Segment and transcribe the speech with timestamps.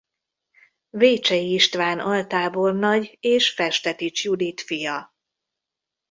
[0.89, 5.13] Vécsey István altábornagy és Festetics Judit fia.